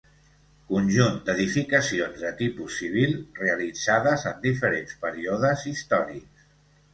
Conjunt 0.69 1.19
d'edificacions 1.27 2.17
de 2.23 2.31
tipus 2.39 2.77
civil 2.79 3.13
realitzades 3.43 4.25
en 4.33 4.41
diferents 4.47 4.97
períodes 5.05 5.69
històrics. 5.75 6.51